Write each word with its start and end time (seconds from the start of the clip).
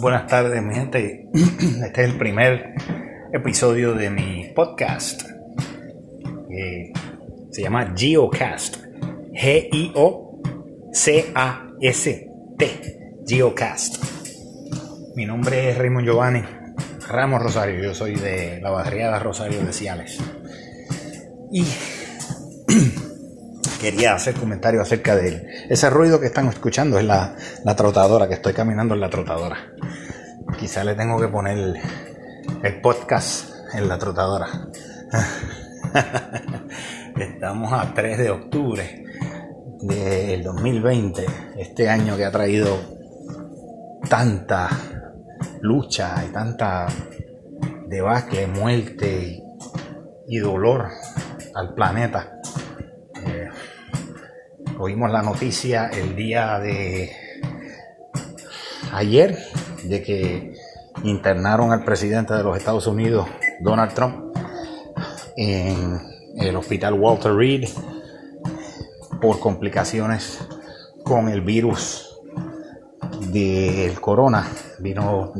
buenas 0.00 0.26
tardes 0.26 0.62
mi 0.62 0.74
gente. 0.74 1.28
Este 1.34 2.02
es 2.02 2.10
el 2.10 2.16
primer 2.16 2.74
episodio 3.32 3.94
de 3.94 4.10
mi 4.10 4.50
podcast. 4.54 5.22
Eh, 6.50 6.92
se 7.50 7.62
llama 7.62 7.92
Geocast. 7.94 8.78
G-I-O-C-A-S-T. 9.32 10.00
Geocast. 13.26 13.96
Mi 15.16 15.26
nombre 15.26 15.70
es 15.70 15.78
Raymond 15.78 16.06
Giovanni 16.06 16.42
Ramos 17.06 17.42
Rosario. 17.42 17.82
Yo 17.82 17.94
soy 17.94 18.14
de 18.14 18.60
la 18.60 18.70
barriada 18.70 19.18
Rosario 19.18 19.60
de 19.60 19.72
Ciales. 19.72 20.18
Y 21.52 21.64
quería 23.80 24.14
hacer 24.14 24.34
comentarios 24.34 24.82
acerca 24.82 25.16
de 25.16 25.28
él. 25.28 25.46
Ese 25.68 25.88
ruido 25.88 26.20
que 26.20 26.26
están 26.26 26.46
escuchando 26.48 26.98
es 26.98 27.04
la, 27.04 27.34
la 27.64 27.74
trotadora, 27.74 28.28
que 28.28 28.34
estoy 28.34 28.52
caminando 28.52 28.94
en 28.94 29.00
la 29.00 29.08
trotadora. 29.08 29.56
Quizá 30.58 30.84
le 30.84 30.94
tengo 30.94 31.18
que 31.18 31.28
poner 31.28 31.80
el, 32.62 32.80
podcast 32.82 33.50
en 33.72 33.88
la 33.88 33.98
trotadora. 33.98 34.46
Estamos 37.18 37.72
a 37.72 37.94
3 37.94 38.18
de 38.18 38.30
octubre 38.30 39.04
del 39.80 40.42
2020, 40.42 41.26
este 41.56 41.88
año 41.88 42.16
que 42.16 42.26
ha 42.26 42.30
traído 42.30 42.78
tanta 44.08 44.68
lucha 45.62 46.22
y 46.28 46.32
tanta 46.32 46.86
debacle, 47.86 48.46
muerte 48.46 49.42
y 50.28 50.38
dolor 50.38 50.88
al 51.54 51.74
planeta 51.74 52.39
oímos 54.80 55.10
la 55.10 55.22
noticia 55.22 55.88
el 55.88 56.16
día 56.16 56.58
de 56.58 57.12
ayer 58.92 59.38
de 59.84 60.02
que 60.02 60.54
internaron 61.04 61.72
al 61.72 61.84
presidente 61.84 62.32
de 62.32 62.42
los 62.42 62.56
Estados 62.56 62.86
Unidos, 62.86 63.28
Donald 63.60 63.92
Trump, 63.92 64.34
en 65.36 66.00
el 66.38 66.56
hospital 66.56 66.94
Walter 66.94 67.34
Reed 67.34 67.68
por 69.20 69.38
complicaciones 69.38 70.40
con 71.04 71.28
el 71.28 71.42
virus 71.42 72.18
del 73.32 74.00
corona, 74.00 74.48
vino 74.78 75.34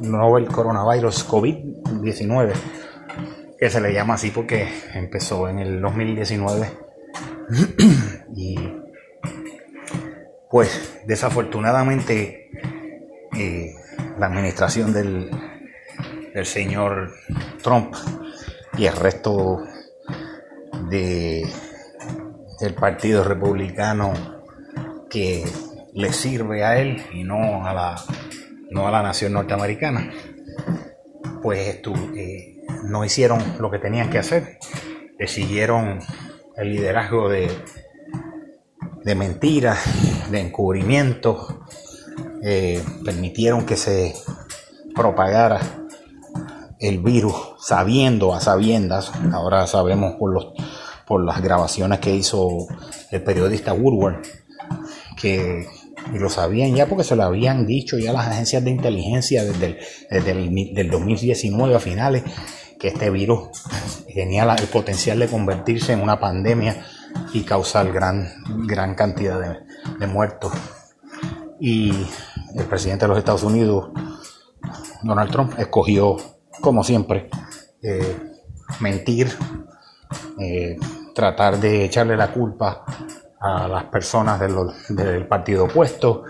novel 0.00 0.46
coronavirus 0.48 1.28
COVID-19, 1.28 2.52
que 3.58 3.70
se 3.70 3.80
le 3.80 3.92
llama 3.92 4.14
así 4.14 4.30
porque 4.30 4.68
empezó 4.94 5.48
en 5.48 5.58
el 5.58 5.80
2019 5.82 6.86
y 8.36 8.85
pues 10.56 11.02
desafortunadamente 11.04 12.48
eh, 13.36 13.74
la 14.18 14.28
administración 14.28 14.94
del, 14.94 15.30
del, 16.32 16.46
señor 16.46 17.12
Trump 17.62 17.94
y 18.78 18.86
el 18.86 18.96
resto 18.96 19.58
de, 20.88 21.46
del 22.58 22.72
partido 22.72 23.22
republicano 23.22 24.14
que 25.10 25.44
le 25.92 26.14
sirve 26.14 26.64
a 26.64 26.80
él 26.80 27.04
y 27.12 27.22
no 27.22 27.66
a 27.66 27.74
la, 27.74 27.96
no 28.70 28.88
a 28.88 28.90
la 28.90 29.02
nación 29.02 29.34
norteamericana, 29.34 30.10
pues 31.42 31.82
eh, 32.16 32.62
no 32.84 33.04
hicieron 33.04 33.56
lo 33.60 33.70
que 33.70 33.78
tenían 33.78 34.08
que 34.08 34.20
hacer, 34.20 34.58
le 35.18 35.28
siguieron 35.28 35.98
el 36.56 36.70
liderazgo 36.70 37.28
de 37.28 37.50
de 39.06 39.14
mentiras, 39.14 39.78
de 40.30 40.40
encubrimiento, 40.40 41.60
eh, 42.42 42.82
permitieron 43.04 43.66
que 43.66 43.76
se 43.76 44.14
propagara 44.94 45.60
el 46.78 46.98
virus 46.98 47.34
sabiendo 47.58 48.34
a 48.34 48.40
sabiendas, 48.40 49.12
ahora 49.32 49.66
sabemos 49.66 50.14
por, 50.18 50.32
los, 50.32 50.48
por 51.06 51.24
las 51.24 51.42
grabaciones 51.42 52.00
que 52.00 52.14
hizo 52.14 52.66
el 53.10 53.22
periodista 53.22 53.72
Woodward, 53.72 54.22
que 55.20 55.66
lo 56.12 56.28
sabían 56.28 56.74
ya 56.74 56.86
porque 56.86 57.04
se 57.04 57.16
lo 57.16 57.24
habían 57.24 57.66
dicho 57.66 57.98
ya 57.98 58.12
las 58.12 58.26
agencias 58.26 58.62
de 58.62 58.70
inteligencia 58.70 59.44
desde 59.44 59.78
el, 60.10 60.74
del 60.74 60.90
2019 60.90 61.74
a 61.74 61.80
finales, 61.80 62.22
que 62.78 62.88
este 62.88 63.10
virus 63.10 63.48
tenía 64.12 64.44
el 64.44 64.66
potencial 64.68 65.18
de 65.18 65.28
convertirse 65.28 65.92
en 65.92 66.02
una 66.02 66.20
pandemia 66.20 66.86
y 67.32 67.44
causar 67.44 67.92
gran, 67.92 68.28
gran 68.66 68.94
cantidad 68.94 69.40
de, 69.98 70.06
muertos. 70.06 70.52
Y 71.60 71.90
el 72.54 72.64
presidente 72.66 73.04
de 73.04 73.08
los 73.08 73.18
Estados 73.18 73.42
Unidos, 73.42 73.90
Donald 75.02 75.30
Trump, 75.30 75.58
escogió, 75.58 76.16
como 76.60 76.84
siempre, 76.84 77.30
eh, 77.82 78.32
mentir, 78.80 79.30
eh, 80.38 80.76
tratar 81.14 81.58
de 81.58 81.84
echarle 81.84 82.16
la 82.16 82.32
culpa 82.32 82.84
a 83.40 83.68
las 83.68 83.84
personas 83.84 84.40
del 84.88 85.26
partido 85.26 85.64
opuesto, 85.64 86.24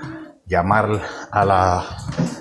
llamar 0.47 1.00
a 1.30 1.44
la, 1.44 1.84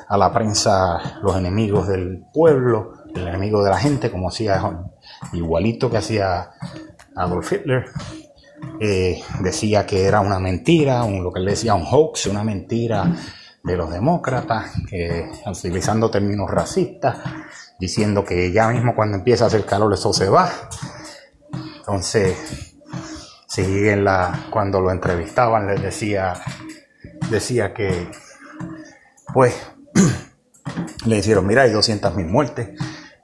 a 0.08 0.18
la 0.18 0.34
prensa 0.34 1.20
los 1.22 1.36
enemigos 1.36 1.88
del 1.88 2.24
pueblo, 2.34 2.94
el 3.16 3.28
enemigo 3.28 3.64
de 3.64 3.70
la 3.70 3.78
gente, 3.78 4.12
como 4.12 4.30
hacía 4.30 4.62
igualito 5.34 5.90
que 5.90 5.98
hacía 5.98 6.52
Adolf 7.16 7.52
Hitler. 7.52 7.86
Eh, 8.80 9.22
decía 9.40 9.86
que 9.86 10.06
era 10.06 10.20
una 10.20 10.40
mentira, 10.40 11.04
un, 11.04 11.24
lo 11.24 11.32
que 11.32 11.40
él 11.40 11.46
decía 11.46 11.76
un 11.76 11.86
hoax, 11.86 12.28
una 12.28 12.44
mentira 12.44 13.16
de 13.64 13.78
los 13.78 13.92
demócratas, 13.92 14.74
utilizando 15.48 16.12
términos 16.12 16.50
racistas, 16.52 17.18
diciendo 17.80 18.24
que 18.24 18.52
ya 18.52 18.70
mismo 18.70 18.96
cuando 18.96 19.18
empieza 19.18 19.46
a 19.46 19.48
hacer 19.48 19.66
calor 19.66 19.94
eso 19.94 20.14
se 20.14 20.30
va. 20.30 20.52
Entonces, 21.78 22.76
en 23.58 24.04
la, 24.04 24.48
cuando 24.50 24.82
lo 24.82 24.92
entrevistaban 24.92 25.68
les 25.68 25.82
decía, 25.82 26.34
decía 27.30 27.74
que, 27.74 28.10
pues, 29.34 29.56
le 31.06 31.16
dijeron, 31.18 31.48
mira, 31.48 31.64
hay 31.64 31.72
200.000 31.72 32.28
muertes. 32.28 32.70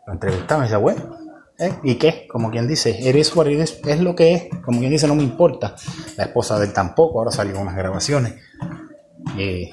Lo 0.07 0.13
entrevistaban 0.13 0.63
y 0.63 0.68
decía, 0.68 0.78
bueno, 0.78 1.18
¿Eh? 1.61 1.77
¿Y 1.83 1.95
qué? 1.95 2.27
Como 2.27 2.49
quien 2.49 2.67
dice, 2.67 3.07
eres 3.07 3.35
what 3.35 3.45
es 3.47 3.99
lo 3.99 4.16
que 4.16 4.33
es, 4.33 4.49
como 4.66 4.79
quien 4.79 4.89
dice, 4.89 5.07
no 5.07 5.13
me 5.13 5.22
importa. 5.22 5.75
La 6.17 6.23
esposa 6.23 6.57
de 6.57 6.66
él 6.66 6.73
tampoco, 6.73 7.19
ahora 7.19 7.29
salió 7.29 7.59
unas 7.59 7.75
grabaciones 7.75 8.33
eh, 9.38 9.69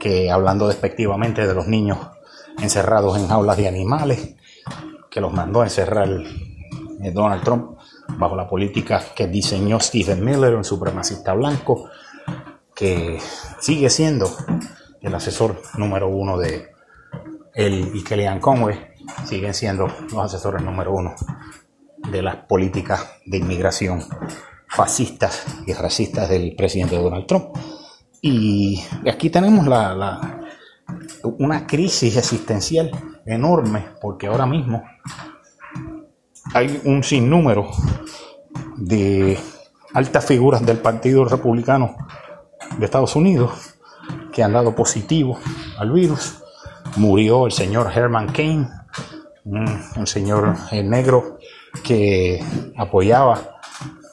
que 0.00 0.30
hablando 0.30 0.66
despectivamente 0.66 1.46
de 1.46 1.52
los 1.52 1.66
niños 1.66 1.98
encerrados 2.58 3.18
en 3.18 3.28
jaulas 3.28 3.58
de 3.58 3.68
animales, 3.68 4.34
que 5.10 5.20
los 5.20 5.30
mandó 5.30 5.60
a 5.60 5.64
encerrar 5.64 6.08
eh, 6.08 7.10
Donald 7.10 7.44
Trump 7.44 7.76
bajo 8.16 8.34
la 8.34 8.48
política 8.48 9.02
que 9.14 9.26
diseñó 9.26 9.78
Stephen 9.78 10.24
Miller, 10.24 10.54
un 10.54 10.64
supremacista 10.64 11.34
blanco, 11.34 11.90
que 12.74 13.18
sigue 13.60 13.90
siendo 13.90 14.26
el 15.02 15.14
asesor 15.14 15.60
número 15.76 16.08
uno 16.08 16.38
de 16.38 16.72
él 17.52 17.90
y 17.92 18.02
Kellyanne 18.02 18.40
Conway 18.40 18.91
siguen 19.24 19.54
siendo 19.54 19.86
los 19.86 20.18
asesores 20.18 20.62
número 20.62 20.92
uno 20.92 21.14
de 22.10 22.22
las 22.22 22.36
políticas 22.36 23.06
de 23.26 23.38
inmigración 23.38 24.02
fascistas 24.68 25.44
y 25.66 25.72
racistas 25.74 26.28
del 26.28 26.54
presidente 26.56 26.96
Donald 26.96 27.26
Trump. 27.26 27.56
Y 28.20 28.82
aquí 29.10 29.28
tenemos 29.30 29.66
la, 29.66 30.40
una 31.38 31.66
crisis 31.66 32.16
existencial 32.16 32.90
enorme 33.26 33.86
porque 34.00 34.26
ahora 34.26 34.46
mismo 34.46 34.82
hay 36.54 36.80
un 36.84 37.02
sinnúmero 37.02 37.70
de 38.76 39.38
altas 39.94 40.24
figuras 40.24 40.64
del 40.64 40.78
Partido 40.78 41.24
Republicano 41.24 41.96
de 42.78 42.84
Estados 42.84 43.14
Unidos 43.14 43.76
que 44.32 44.42
han 44.42 44.52
dado 44.52 44.74
positivo 44.74 45.38
al 45.78 45.92
virus. 45.92 46.41
Murió 46.96 47.46
el 47.46 47.52
señor 47.52 47.90
Herman 47.94 48.32
Cain, 48.32 48.68
un, 49.44 50.06
señor 50.06 50.54
eh, 50.70 50.82
negro 50.82 51.38
que 51.82 52.44
apoyaba 52.76 53.58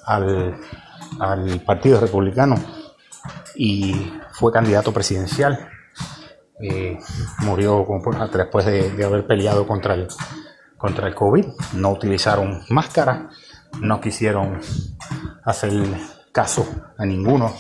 al, 0.06 0.60
Partido 1.66 2.00
Republicano 2.00 2.56
y 3.56 4.12
fue 4.32 4.52
candidato 4.52 4.94
presidencial. 4.94 5.68
Eh, 6.62 6.98
murió 7.40 7.86
después 8.34 8.66
de, 8.66 9.04
haber 9.04 9.26
peleado 9.28 9.68
contra 9.68 9.96
el, 9.96 10.08
contra 10.78 11.08
el 11.08 11.16
COVID. 11.16 11.46
No 11.74 11.92
utilizaron 11.92 12.64
máscara, 12.70 13.30
no 13.82 14.00
quisieron 14.00 14.62
hacer 15.44 15.74
caso 16.32 16.66
a 16.98 17.06
ninguno 17.06 17.54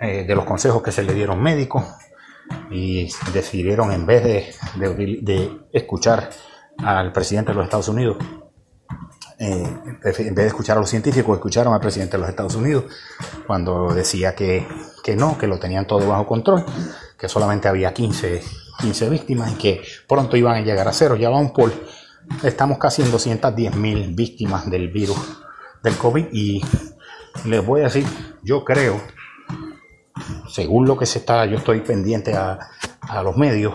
eh, 0.00 0.24
de 0.24 0.34
los 0.34 0.44
consejos 0.44 0.82
que 0.82 0.90
se 0.90 1.02
le 1.02 1.14
dieron 1.14 1.40
médicos 1.40 1.84
y 2.70 3.08
decidieron 3.32 3.92
en 3.92 4.06
vez 4.06 4.22
de, 4.22 4.54
de 5.22 5.60
escuchar 5.72 6.30
al 6.78 7.12
presidente 7.12 7.52
de 7.52 7.56
los 7.56 7.64
Estados 7.64 7.88
Unidos. 7.88 8.16
Eh, 9.38 9.64
en 9.64 10.34
vez 10.34 10.34
de 10.34 10.46
escuchar 10.46 10.76
a 10.76 10.80
los 10.80 10.90
científicos, 10.90 11.34
escucharon 11.36 11.72
al 11.72 11.80
presidente 11.80 12.16
de 12.16 12.20
los 12.20 12.28
Estados 12.28 12.54
Unidos 12.54 12.84
cuando 13.46 13.92
decía 13.94 14.34
que, 14.34 14.66
que 15.02 15.16
no, 15.16 15.38
que 15.38 15.46
lo 15.46 15.58
tenían 15.58 15.86
todo 15.86 16.06
bajo 16.06 16.26
control, 16.26 16.64
que 17.18 17.28
solamente 17.28 17.68
había 17.68 17.94
15 17.94 18.42
15 18.80 19.10
víctimas 19.10 19.52
y 19.52 19.54
que 19.56 19.82
pronto 20.08 20.36
iban 20.36 20.56
a 20.56 20.60
llegar 20.60 20.88
a 20.88 20.92
cero. 20.92 21.16
Ya 21.16 21.28
vamos 21.28 21.52
por, 21.52 21.72
estamos 22.42 22.78
casi 22.78 23.02
en 23.02 23.10
210 23.10 23.76
mil 23.76 24.14
víctimas 24.14 24.68
del 24.70 24.88
virus 24.88 25.18
del 25.82 25.96
COVID 25.96 26.26
y 26.32 26.62
les 27.44 27.64
voy 27.64 27.82
a 27.82 27.84
decir, 27.84 28.06
yo 28.42 28.64
creo, 28.64 29.00
según 30.48 30.86
lo 30.86 30.96
que 30.96 31.06
se 31.06 31.20
está, 31.20 31.44
yo 31.46 31.58
estoy 31.58 31.80
pendiente 31.80 32.34
a, 32.34 32.58
los 33.24 33.36
medios, 33.36 33.74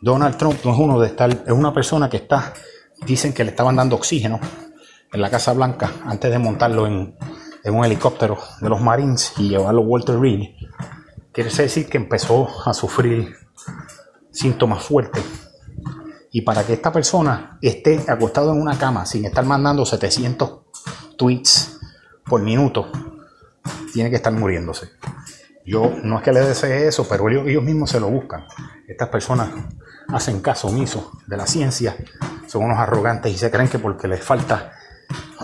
Donald 0.00 0.36
Trump 0.36 0.58
no 0.64 0.72
es 0.72 0.78
uno 0.78 0.98
de 0.98 1.08
estar, 1.08 1.30
es 1.30 1.52
una 1.52 1.72
persona 1.72 2.08
que 2.08 2.16
está, 2.18 2.52
dicen 3.06 3.32
que 3.32 3.44
le 3.44 3.50
estaban 3.50 3.76
dando 3.76 3.96
oxígeno 3.96 4.40
en 5.12 5.20
la 5.20 5.30
Casa 5.30 5.52
Blanca 5.52 5.92
antes 6.04 6.30
de 6.30 6.38
montarlo 6.38 6.86
en, 6.86 7.16
en 7.62 7.74
un 7.74 7.84
helicóptero 7.84 8.38
de 8.60 8.68
los 8.68 8.80
Marines 8.80 9.32
y 9.38 9.50
llevarlo 9.50 9.82
a 9.82 9.84
Walter 9.84 10.18
Reed. 10.18 10.50
Quiere 11.32 11.50
decir 11.50 11.88
que 11.88 11.98
empezó 11.98 12.48
a 12.64 12.74
sufrir 12.74 13.36
síntomas 14.30 14.82
fuertes. 14.82 15.24
Y 16.30 16.42
para 16.42 16.64
que 16.64 16.74
esta 16.74 16.92
persona 16.92 17.58
esté 17.62 18.04
acostado 18.08 18.52
en 18.52 18.60
una 18.60 18.78
cama 18.78 19.06
sin 19.06 19.24
estar 19.24 19.44
mandando 19.44 19.86
700 19.86 20.60
tweets 21.16 21.78
por 22.24 22.42
minuto, 22.42 22.90
tiene 23.92 24.10
que 24.10 24.16
estar 24.16 24.32
muriéndose. 24.32 24.90
Yo 25.68 25.92
no 26.02 26.16
es 26.16 26.24
que 26.24 26.32
le 26.32 26.40
desee 26.40 26.88
eso, 26.88 27.06
pero 27.06 27.28
ellos, 27.28 27.62
mismos 27.62 27.90
se 27.90 28.00
lo 28.00 28.08
buscan. 28.08 28.46
Estas 28.86 29.10
personas 29.10 29.50
hacen 30.08 30.40
caso 30.40 30.68
omiso 30.68 31.12
de 31.26 31.36
la 31.36 31.46
ciencia, 31.46 31.94
son 32.46 32.64
unos 32.64 32.78
arrogantes 32.78 33.30
y 33.34 33.36
se 33.36 33.50
creen 33.50 33.68
que 33.68 33.78
porque 33.78 34.08
les 34.08 34.24
falta 34.24 34.72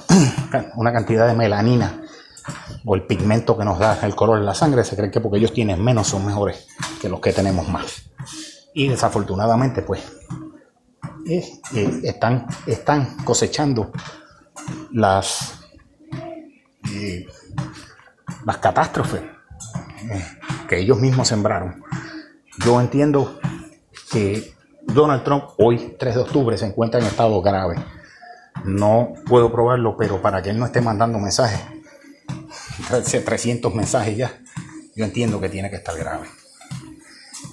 una 0.76 0.94
cantidad 0.94 1.26
de 1.26 1.34
melanina 1.34 2.00
o 2.86 2.94
el 2.94 3.02
pigmento 3.02 3.58
que 3.58 3.66
nos 3.66 3.78
da 3.78 3.98
el 4.02 4.14
color 4.14 4.38
de 4.38 4.46
la 4.46 4.54
sangre, 4.54 4.82
se 4.84 4.96
creen 4.96 5.10
que 5.10 5.20
porque 5.20 5.36
ellos 5.36 5.52
tienen 5.52 5.84
menos 5.84 6.06
son 6.06 6.24
mejores 6.24 6.68
que 7.02 7.10
los 7.10 7.20
que 7.20 7.34
tenemos 7.34 7.68
más. 7.68 8.10
Y 8.72 8.88
desafortunadamente, 8.88 9.82
pues, 9.82 10.00
eh, 11.26 12.00
están, 12.02 12.46
están 12.64 13.18
cosechando 13.24 13.92
las, 14.90 15.60
eh, 16.90 17.26
las 18.46 18.56
catástrofes 18.56 19.33
que 20.68 20.78
ellos 20.78 20.98
mismos 21.00 21.28
sembraron. 21.28 21.82
Yo 22.64 22.80
entiendo 22.80 23.38
que 24.10 24.54
Donald 24.82 25.24
Trump 25.24 25.44
hoy, 25.58 25.96
3 25.98 26.14
de 26.14 26.20
octubre, 26.20 26.56
se 26.56 26.66
encuentra 26.66 27.00
en 27.00 27.06
estado 27.06 27.40
grave. 27.42 27.76
No 28.64 29.14
puedo 29.26 29.50
probarlo, 29.50 29.96
pero 29.96 30.22
para 30.22 30.42
que 30.42 30.50
él 30.50 30.58
no 30.58 30.66
esté 30.66 30.80
mandando 30.80 31.18
mensajes, 31.18 31.60
300 33.24 33.74
mensajes 33.74 34.16
ya, 34.16 34.32
yo 34.94 35.04
entiendo 35.04 35.40
que 35.40 35.48
tiene 35.48 35.70
que 35.70 35.76
estar 35.76 35.96
grave. 35.96 36.28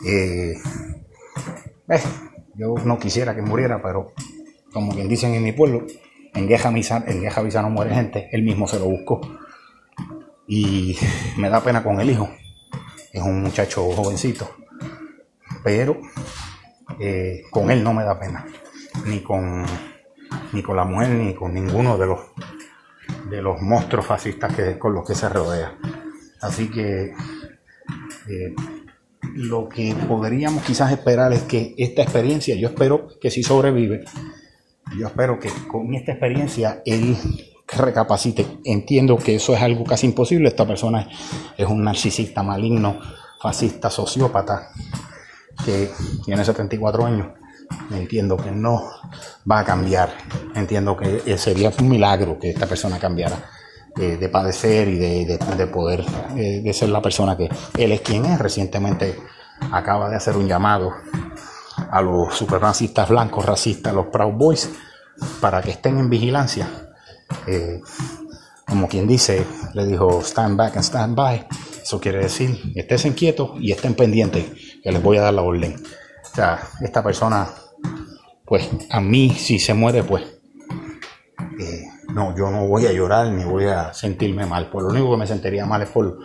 Eh, 0.06 0.54
eh, 1.90 2.02
yo 2.56 2.76
no 2.86 3.00
quisiera 3.00 3.36
que 3.36 3.42
muriera, 3.42 3.82
pero 3.82 4.14
como 4.72 4.94
quien 4.94 5.08
dicen 5.08 5.34
en 5.34 5.44
mi 5.44 5.52
pueblo, 5.52 5.86
en 6.34 6.48
Gueja 6.48 6.72
Misa, 6.72 7.04
en 7.08 7.24
no 7.24 7.70
muere 7.70 7.94
gente, 7.94 8.30
él 8.32 8.44
mismo 8.44 8.68
se 8.68 8.80
lo 8.80 8.86
buscó. 8.86 9.22
Y 10.48 10.98
me 11.38 11.50
da 11.50 11.64
pena 11.64 11.84
con 11.84 12.00
el 12.00 12.10
hijo. 12.10 12.30
Es 13.12 13.22
un 13.22 13.42
muchacho 13.42 13.84
jovencito. 13.92 14.50
Pero 15.64 16.00
eh, 17.00 17.44
con 17.52 17.72
él 17.72 17.84
no 17.84 17.94
me 17.94 18.04
da 18.04 18.20
pena. 18.20 18.46
Ni 19.06 19.22
con, 19.22 19.66
ni 20.54 20.62
con 20.62 20.76
la 20.76 20.86
mujer, 20.86 21.10
ni 21.10 21.34
con 21.34 21.54
ninguno 21.54 21.98
de 21.98 22.08
los, 22.08 22.20
de 23.30 23.42
los 23.42 23.62
monstruos 23.62 24.06
fascistas 24.06 24.56
que, 24.56 24.78
con 24.78 24.94
los 24.94 25.08
que 25.08 25.16
se 25.16 25.30
rodea. 25.30 25.78
Así 26.42 26.70
que 26.70 27.14
eh, 28.30 28.56
lo 29.36 29.70
que 29.70 29.96
podríamos 30.08 30.64
quizás 30.64 30.92
esperar 30.92 31.32
es 31.34 31.44
que 31.44 31.74
esta 31.78 32.02
experiencia, 32.02 32.56
yo 32.56 32.70
espero 32.70 33.08
que 33.20 33.30
si 33.30 33.44
sobrevive, 33.44 34.04
yo 34.98 35.08
espero 35.08 35.40
que 35.40 35.50
con 35.68 35.94
esta 35.94 36.12
experiencia 36.12 36.82
él 36.86 37.16
recapacite. 37.72 38.60
Entiendo 38.66 39.18
que 39.18 39.36
eso 39.36 39.54
es 39.54 39.62
algo 39.62 39.84
casi 39.84 40.08
imposible. 40.08 40.50
Esta 40.50 40.66
persona 40.66 41.08
es 41.58 41.68
un 41.68 41.84
narcisista 41.84 42.44
maligno, 42.44 43.00
fascista, 43.40 43.90
sociópata, 43.90 44.70
que 45.66 45.90
tiene 46.26 46.44
74 46.44 47.06
años. 47.06 47.28
Entiendo 47.92 48.38
que 48.38 48.52
no 48.52 48.84
va 49.50 49.60
a 49.60 49.64
cambiar. 49.64 50.14
Entiendo 50.56 50.98
que 50.98 51.38
sería 51.38 51.72
un 51.80 51.90
milagro 51.90 52.38
que 52.40 52.50
esta 52.50 52.68
persona 52.68 53.00
cambiara. 53.00 53.38
Eh, 53.98 54.16
de 54.16 54.30
padecer 54.30 54.88
y 54.88 55.26
de, 55.26 55.68
poder 55.68 56.06
eh, 56.38 56.62
de 56.64 56.74
ser 56.74 56.88
la 56.88 57.02
persona 57.02 57.36
que 57.36 57.50
él 57.78 57.92
es 57.92 58.00
quien 58.00 58.24
es. 58.26 58.40
Recientemente 58.40 59.20
acaba 59.70 60.10
de 60.10 60.16
hacer 60.16 60.38
un 60.38 60.48
llamado 60.48 60.94
a 61.92 62.02
los 62.02 62.34
supremacistas 62.34 63.10
blancos, 63.10 63.46
racistas, 63.46 63.94
los 63.94 64.08
Proud 64.08 64.34
Boys, 64.34 64.70
para 65.42 65.62
que 65.62 65.72
estén 65.72 66.00
en 66.00 66.10
vigilancia. 66.10 66.70
Eh, 67.48 67.82
como 68.68 68.88
quien 68.88 69.08
dice, 69.08 69.46
le 69.74 69.86
dijo 69.86 70.22
stand 70.22 70.58
back 70.58 70.76
and 70.76 70.86
stand 70.86 71.16
by. 71.16 71.48
Eso 71.82 72.00
quiere 72.00 72.20
decir, 72.20 72.72
estés 72.76 73.06
inquieto 73.06 73.56
y 73.60 73.72
estén 73.72 73.96
pendientes, 73.96 74.46
que 74.82 74.92
les 74.92 75.02
voy 75.02 75.18
a 75.18 75.22
dar 75.22 75.34
la 75.34 75.42
orden. 75.42 75.76
O 75.76 76.36
sea, 76.36 76.60
esta 76.82 77.04
persona, 77.04 77.50
pues 78.46 78.70
a 78.90 79.02
mí, 79.02 79.32
si 79.32 79.60
se 79.60 79.74
muere, 79.74 80.04
pues 80.04 80.24
eh, 81.60 81.84
no, 82.14 82.36
yo 82.38 82.50
no 82.50 82.68
voy 82.68 82.86
a 82.86 82.94
llorar 82.94 83.28
ni 83.28 83.44
voy 83.44 83.66
a 83.66 83.94
sentirme 83.94 84.46
mal. 84.46 84.70
Por 84.70 84.84
lo 84.84 84.90
único 84.90 85.12
que 85.12 85.18
me 85.18 85.28
sentiría 85.28 85.66
mal 85.66 85.82
es 85.82 85.90
por, 85.90 86.20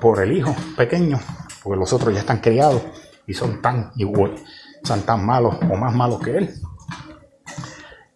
por 0.00 0.22
el 0.22 0.36
hijo 0.36 0.54
pequeño, 0.76 1.20
porque 1.62 1.78
los 1.78 1.92
otros 1.92 2.14
ya 2.14 2.20
están 2.20 2.40
criados 2.40 2.82
y 3.26 3.34
son 3.34 3.60
tan 3.60 3.92
igual, 3.96 4.36
son 4.84 5.02
tan 5.02 5.24
malos 5.24 5.56
o 5.70 5.76
más 5.76 5.94
malos 5.94 6.20
que 6.20 6.36
él. 6.38 6.54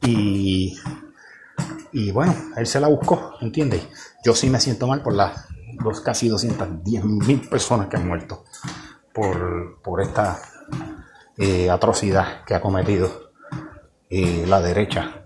Y, 0.03 0.79
y 1.97 2.11
bueno, 2.11 2.35
él 2.59 2.67
se 2.67 2.79
la 2.79 2.89
buscó, 2.89 3.37
¿entiendes? 3.41 3.89
Yo 4.23 4.35
sí 4.35 4.51
me 4.51 4.61
siento 4.61 4.87
mal 4.87 5.03
por 5.03 5.15
las 5.15 5.47
los 5.83 6.03
casi 6.03 6.29
210 6.29 7.05
mil 7.05 7.49
personas 7.49 7.89
que 7.89 7.97
han 7.97 8.07
muerto 8.07 8.45
por, 9.15 9.81
por 9.81 10.03
esta 10.03 10.39
eh, 11.39 11.71
atrocidad 11.71 12.45
que 12.45 12.55
ha 12.55 12.61
cometido 12.61 13.31
eh, 14.11 14.45
la 14.47 14.61
derecha 14.61 15.25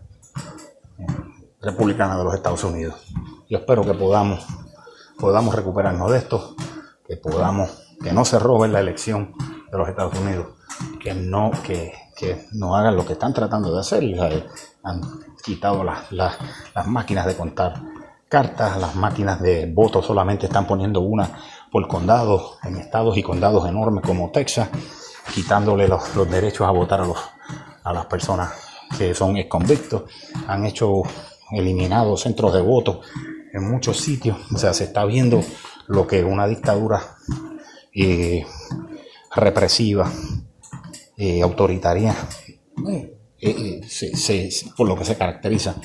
republicana 1.61 2.17
de 2.17 2.23
los 2.23 2.35
Estados 2.35 2.63
Unidos. 2.63 3.05
Yo 3.49 3.59
espero 3.59 3.85
que 3.85 3.95
podamos, 3.95 4.47
podamos 5.19 5.57
recuperarnos 5.57 6.13
de 6.13 6.19
esto, 6.19 6.55
que 7.05 7.17
podamos, 7.17 7.97
que 8.01 8.13
no 8.13 8.25
se 8.25 8.39
roben 8.39 8.73
la 8.73 8.79
elección 8.79 9.35
de 9.73 9.77
los 9.77 9.89
Estados 9.89 10.17
Unidos, 10.21 10.55
que 11.01 11.15
no, 11.15 11.51
que, 11.65 11.95
que 12.21 12.47
no 12.53 12.77
hagan 12.77 12.97
lo 12.97 13.07
que 13.07 13.15
están 13.15 13.33
tratando 13.33 13.73
de 13.73 13.81
hacer. 13.81 14.05
Han 14.83 15.01
quitado 15.43 15.83
las, 15.83 16.37
máquinas 16.87 17.25
de 17.25 17.35
contar 17.35 17.81
cartas, 18.29 18.79
las 18.79 18.95
máquinas 18.95 19.41
de 19.41 19.73
voto 19.73 20.03
solamente 20.03 20.47
están 20.47 20.67
poniendo 20.67 21.01
una 21.01 21.39
por 21.73 21.89
condado, 21.89 22.59
en 22.63 22.77
estados 22.77 23.17
y 23.17 23.23
condados 23.23 23.67
enormes 23.67 24.05
como 24.05 24.31
Texas, 24.31 24.69
quitándole 25.35 25.89
los, 25.89 26.31
derechos 26.31 26.69
a 26.69 26.73
votar 26.73 27.03
a, 27.85 27.93
las 27.93 28.07
personas 28.07 28.53
que 28.99 29.15
son 29.15 29.43
convictos. 29.45 30.03
Han 30.47 30.67
hecho 30.67 31.03
eliminados 31.53 32.21
centros 32.21 32.53
de 32.53 32.61
voto 32.61 33.01
en 33.53 33.71
muchos 33.71 33.99
sitios. 33.99 34.37
O 34.55 34.59
sea, 34.59 34.75
se 34.75 34.85
está 34.85 35.07
viendo 35.07 35.41
lo 35.87 36.07
que 36.07 36.23
una 36.23 36.47
dictadura 36.47 37.01
eh, 37.95 38.45
represiva, 39.35 40.11
eh, 41.23 41.43
autoritaria, 41.43 42.17
eh, 43.43 43.81
por 44.75 44.89
lo 44.89 44.97
que 44.97 45.05
se 45.05 45.19
caracteriza. 45.19 45.77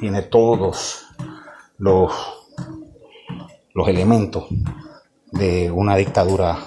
tiene 0.00 0.22
todos 0.22 1.06
los, 1.78 2.10
los 3.72 3.88
elementos 3.88 4.46
de 5.30 5.70
una 5.70 5.94
dictadura 5.94 6.58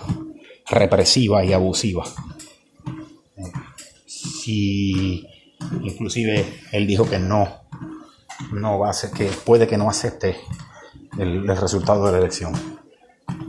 represiva 0.69 1.43
y 1.43 1.51
abusiva. 1.51 2.05
Si 4.05 5.27
inclusive 5.81 6.45
él 6.71 6.88
dijo 6.88 7.09
que 7.09 7.19
no, 7.19 7.65
no 8.53 8.79
va 8.79 8.89
a 8.89 8.93
ser, 8.93 9.12
que 9.12 9.25
puede 9.45 9.67
que 9.67 9.77
no 9.77 9.89
acepte 9.89 10.38
el, 11.17 11.45
resultado 11.57 12.05
de 12.05 12.13
la 12.13 12.17
elección. 12.19 12.53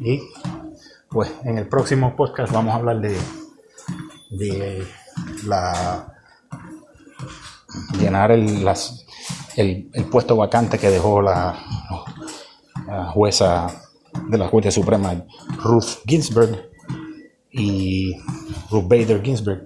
Y 0.00 0.20
pues 1.10 1.32
en 1.44 1.58
el 1.58 1.68
próximo 1.68 2.16
podcast 2.16 2.52
vamos 2.52 2.72
a 2.72 2.78
hablar 2.78 3.00
de, 3.00 3.16
de 4.36 4.86
la 5.46 6.14
llenar 7.98 8.30
el, 8.30 8.64
puesto 10.10 10.36
vacante 10.36 10.78
que 10.78 10.90
dejó 10.90 11.22
la, 11.22 11.56
jueza 13.12 13.68
de 14.28 14.38
la 14.38 14.50
Corte 14.50 14.70
Suprema, 14.70 15.14
Ruth 15.62 16.02
Ginsburg, 16.06 16.70
y 17.50 18.16
Ruth 18.70 18.88
Bader 18.88 19.22
Ginsburg, 19.22 19.62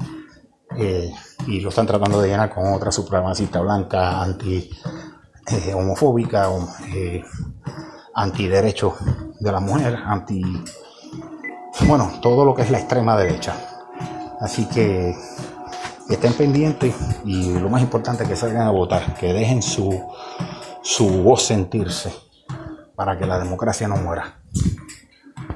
eh, 0.76 1.10
y 1.46 1.60
lo 1.60 1.70
están 1.70 1.86
tratando 1.86 2.20
de 2.20 2.28
llenar 2.28 2.54
con 2.54 2.72
otra 2.72 2.92
supremacista 2.92 3.60
blanca, 3.60 4.22
anti 4.22 4.70
eh, 5.50 5.74
homofóbica, 5.74 6.50
eh, 6.94 7.22
anti 8.14 8.46
derecho 8.46 8.94
de 9.40 9.52
la 9.52 9.60
mujer, 9.60 9.96
anti 10.04 10.42
bueno, 11.86 12.10
todo 12.20 12.44
lo 12.44 12.54
que 12.54 12.62
es 12.62 12.70
la 12.70 12.78
extrema 12.78 13.16
derecha. 13.16 13.67
Así 14.40 14.66
que 14.66 15.14
estén 16.08 16.32
pendientes 16.34 16.94
y 17.24 17.58
lo 17.58 17.68
más 17.68 17.82
importante 17.82 18.22
es 18.22 18.28
que 18.28 18.36
salgan 18.36 18.66
a 18.66 18.70
votar, 18.70 19.14
que 19.14 19.32
dejen 19.32 19.62
su, 19.62 20.00
su 20.82 21.22
voz 21.22 21.42
sentirse 21.42 22.12
para 22.94 23.18
que 23.18 23.26
la 23.26 23.38
democracia 23.38 23.88
no 23.88 23.96
muera. 23.96 24.40